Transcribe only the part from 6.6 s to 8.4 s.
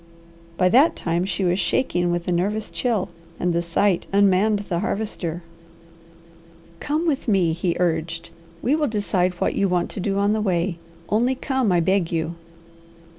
"Come with me!" he urged.